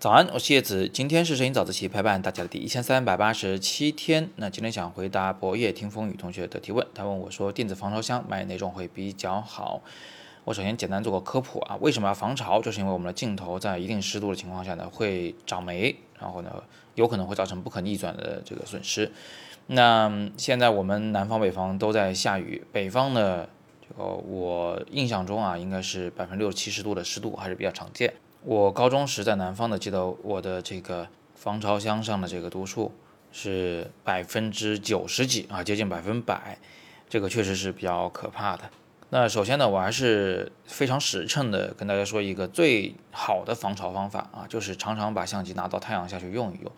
[0.00, 0.88] 早安，我是叶子。
[0.88, 4.30] 今天是摄影早自习陪伴大家的第一千三百八十七天。
[4.36, 9.82] 那今天想回答博业听风雨同学的提问，他问我说，电子防潮箱买哪种会比较好？
[10.44, 12.62] 我首先简单做个科普啊，为什么要防潮？
[12.62, 16.50] 就是因为我们的镜头在一定湿度的情况下呢，会长霉，然后呢，
[16.94, 19.12] 有可能会造成不可逆转的这个损失。
[19.66, 23.46] 那现在我们南方、北方都在下雨，北方呢，
[23.86, 28.14] 这个我印象中啊，应该是百分之六七十度的湿度还是比较常见。
[28.42, 32.90] 我高中时在南方的，记得我的这个防潮箱上的这个度数
[33.30, 36.58] 是百分之九十几啊，接近百分百，
[37.08, 38.62] 这个确实是比较可怕的。
[39.10, 46.72] 那首先呢，我还是非常实诚的跟大家说一个最好的防潮方法啊，就是常常把相机拿到太阳下去用一用，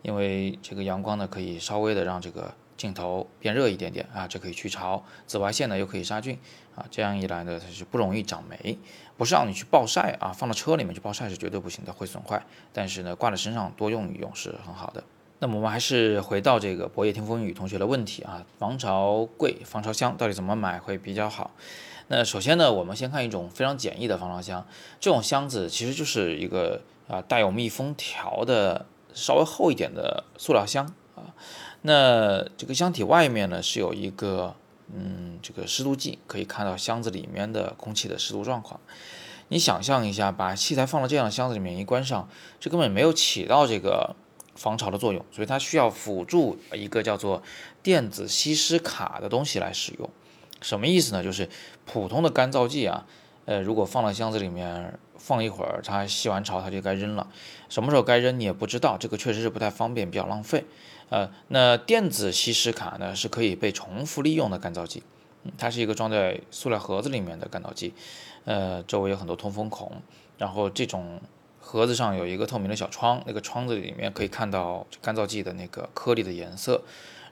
[0.00, 2.54] 因为这个阳光呢可以稍微的让这个。
[2.76, 6.38] 镜头变热一点点啊，这可以去潮，紫外线呢又可以杀菌
[6.74, 8.78] 啊，这样一来呢，它是不容易长霉。
[9.16, 12.44] 不是让你去暴晒啊，放到车里面去暴晒是绝对不行的，会损坏。
[12.72, 15.04] 但是呢，挂在身上多用一用是很好的。
[15.38, 21.52] 那么我们还是回到这个博业听风雨同学的问题啊，防潮柜、防潮箱到底怎么买会比较好？
[22.08, 24.66] 那首先呢，我们先看一种非常简易的防潮箱，
[24.98, 31.34] 这种箱子其实就是一个啊带有密封条的稍微厚一点的塑料箱啊。
[31.82, 34.54] 那这个箱体外面呢是有一个
[34.94, 38.80] 嗯这个湿度计，可以看到箱子里面的空气的湿度状况。
[39.48, 44.16] 你想象一下，把器材放到这样的箱子里面一关上，这根本没有起到这个
[44.54, 47.42] 防潮的作用，所以它需要辅助一个叫做
[47.82, 50.08] 电子吸湿卡的东西来使用。
[50.62, 51.22] 什么意思呢？
[51.22, 51.50] 就是
[51.84, 53.06] 普通的干燥剂啊，
[53.44, 57.26] 呃，如果放到箱子里面放一会儿，它吸完潮它就该扔了，
[57.70, 60.66] 什么时候该扔你也不知道，这个确实是不太方便，比较浪费。
[61.08, 65.02] 呃，那电子吸湿卡呢是可以被重复利用的干燥剂，
[65.56, 67.94] 它是一个装在塑料盒子里面的干燥剂，
[68.44, 69.90] 呃，周围有很多通风孔，
[70.36, 71.18] 然后这种
[71.58, 76.82] 盒子上有一个透明的小窗，那个窗子里面可以看到干燥剂的那个颗粒的颜色，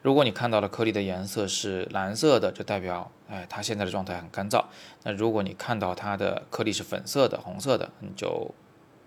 [0.03, 4.63] 如果你看到的颗粒的颜色是蓝色的，就代表，哎，它现在的状态很干燥，
[5.01, 8.53] 那如果你看到它的颗粒是粉色的、红色的，你就。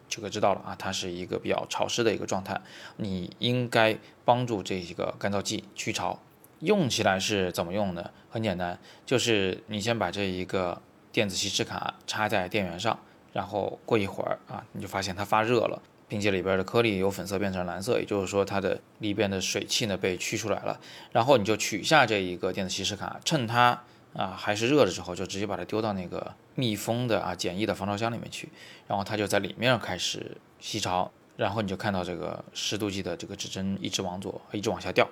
[0.08, 2.60] 就可知道了啊，它是一个比较潮湿的一个状态，
[2.98, 6.20] 你应该帮助这一个干燥剂去潮。
[6.60, 8.08] 用起来是怎么用呢？
[8.30, 10.80] 很简单，就是你先把这一个
[11.10, 12.96] 电子吸湿卡插在电源上，
[13.32, 20.80] 然后过一会儿啊，你就发现它发热了，并且里边的颗粒由粉色变成蓝色，也就是说它的里边的水汽呢被驱出来了。
[21.12, 23.82] 然后你就取下这一个电子吸湿卡，趁它。
[24.16, 28.48] 啊，还是热的时候，就直接把它丢到那个密封的啊简易的防潮箱里面去，
[28.86, 35.06] 然后它就在里面开始吸潮，然后你就看到这个湿度计的这个指针一直往左，一直往下掉。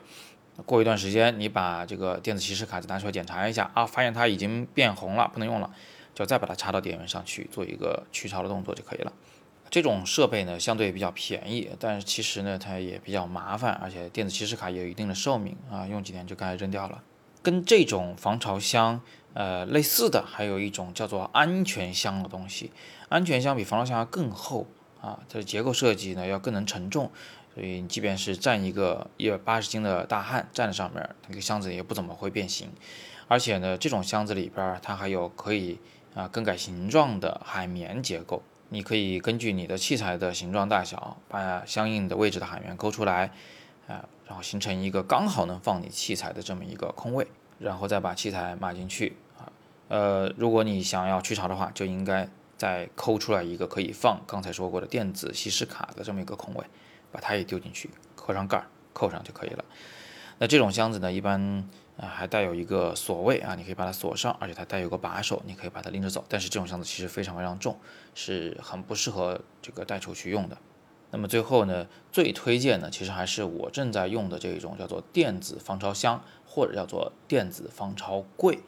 [0.64, 5.70] 过一段时间，你把这个电子吸湿卡再拿出来检查一下啊，发现它已经变红了，不能用了，
[6.14, 9.12] 就再把它插到电源上去做一个去潮的动作就可以了。
[9.74, 17.02] 这种设备呢相对比较便宜，但是其实呢它也比较麻烦，而且电子骑士卡也有一定的寿命啊，用几年就该扔掉了。
[17.42, 19.00] 跟这种防潮箱，
[19.32, 22.70] 呃，类似的还有一种叫做安全箱的东西。
[23.08, 24.68] 安全箱比防潮箱要更厚
[25.00, 27.10] 啊，它的结构设计呢要更能承重，
[27.52, 32.68] 所以你即便是站一个一百八十斤的大汉站在上面，那个箱子也不怎么会变形。
[33.26, 35.80] 而且呢，这种箱子里边它还有可以
[36.14, 38.40] 啊更改形状的海绵结构，
[38.74, 43.30] 你可以根据你的器材的形状大小，把相应的位置的海绵抠出来。
[43.86, 47.26] 啊，然后形成一个刚好能放你器材的这么一个空位，
[47.58, 49.44] 然后再把器材码进去啊。
[49.88, 52.26] 呃，如果你想要去潮的话，就应该
[52.56, 56.64] 再抠出来一个可以放刚才说过的电子吸湿卡的这么一个空位，
[57.12, 58.64] 把它也丢进去，扣上盖儿，
[58.94, 59.62] 扣上就可以了。
[60.38, 66.24] 那这种箱子呢，一般啊还带有一个锁位啊，你可以把它锁上，而且它带有个把手，你可以把它拎着走。
[66.28, 67.78] 但是这种箱子其实非常非常重，
[68.14, 70.58] 是很不适合这个带出去用的。
[71.10, 78.58] 那么最后呢，最推荐的其实还是我正在用的这种叫做电子防潮箱，或者叫做电子防潮柜。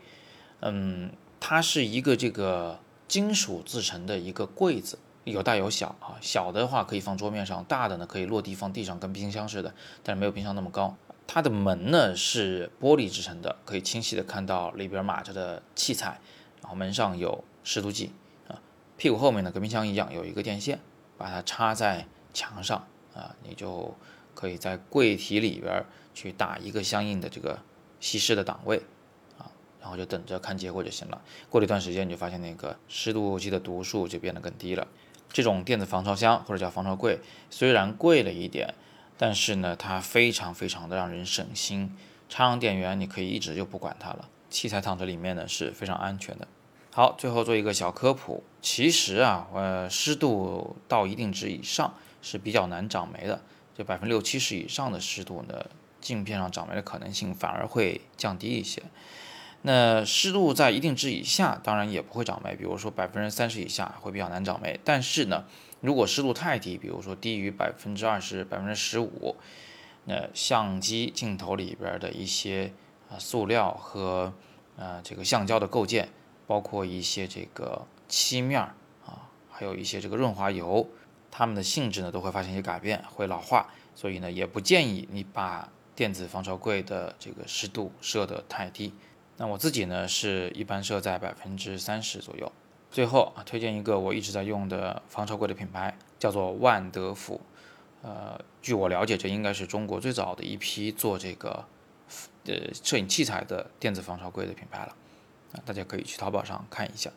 [0.61, 1.11] 嗯，
[1.41, 2.79] 它是一个这个
[3.09, 6.15] 金属制成的一个柜子，有大有小啊。
[6.21, 9.75] 小的话可以放桌面上，大的呢可以落地放地上，跟冰箱似的，
[10.05, 10.97] 但是没有冰箱那么高。
[11.27, 16.21] 它的门呢是玻璃制成的，可以清晰的看到里边码着的器材，
[16.63, 18.13] 然后门上有湿度计
[18.49, 18.61] 啊，
[18.97, 20.81] 屁股后面呢跟冰箱一样有一个电线，
[21.17, 22.07] 把它插在。
[22.37, 23.97] 墙上啊，你就
[24.35, 25.83] 可以在柜体里边
[26.13, 27.59] 去打一个相应的这个
[27.99, 28.83] 吸湿的档位
[29.39, 29.49] 啊，
[29.81, 31.23] 然后就等着看结果就行了。
[31.49, 34.87] 过了一段时间，你就发现那个湿度计的读数就变得更低了。
[35.33, 38.75] 这种电子防潮箱或者叫防潮柜，虽然贵了一点，
[39.19, 41.97] 但是呢，它非常非常的让人省心。
[42.29, 44.29] 插上电源，你可以一直就不管它了。
[44.51, 46.49] 器材躺在里面呢是非常安全的。
[46.93, 51.95] 好，最后做一个小科普，其实啊，呃，湿度到一定值以上。
[52.23, 53.41] 是比较难长霉的，
[53.73, 55.65] 就百分之六七十以上的湿度呢，
[56.01, 58.83] 镜片上长霉的可能性反而会降低一些。
[59.63, 64.79] 那湿度在一定值以下，当然也不会长霉，比如说百分之三十以下会比较难长霉。
[64.85, 65.45] 但是呢，
[65.81, 69.37] 如果湿度太低，比如说低于百分之二十、百分之十五，
[70.05, 72.73] 那相机镜头里边的一些
[73.11, 74.33] 啊塑料和
[74.77, 76.11] 呃这个橡胶的构件，
[76.47, 78.61] 包括一些这个漆面
[79.05, 80.89] 啊，还有一些这个润滑油，
[81.31, 83.69] 它们的性质呢都会发生一些改变，会老化。
[83.97, 88.93] 所以呢，也不建议你把电子防潮柜的这个湿度设得太低。
[89.39, 92.51] 那我自己呢，是一般设在百分之三十左右。
[92.91, 97.41] 最后啊，推荐一个我一直在用的防潮柜的品牌，叫做万德福。
[98.03, 101.65] 呃，据我了解，这应该是中国最早的一批做这个
[102.45, 104.95] 呃摄影器材的电子防潮柜的品牌了。
[105.53, 107.11] 啊，大家可以去淘宝上看一下，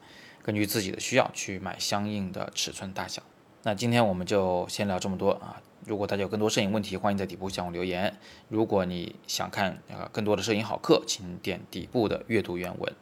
[0.43, 3.21] 根据自己的需要去买相应的尺寸大小。
[3.63, 5.61] 那今天我们就先聊这么多啊。
[5.85, 8.17] 如果大家有更多摄影问题，欢迎在底部向我留言。
[8.47, 12.93] 如果你想看呃更多的摄影好课，请点底部的阅读原文。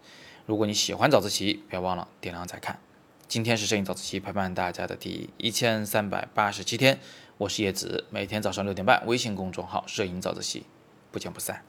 [0.46, 2.80] 如果你喜欢早自习，不要忘了点亮再看。
[3.28, 7.00] 今天是摄影早自习陪伴大家的第一千三百八十七天，
[7.38, 10.66] 我是叶子，每天早上六点半，微信公众号“摄影早自习”，
[11.12, 11.64] 不见不散。